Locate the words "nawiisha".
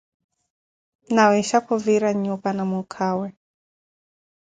1.13-1.57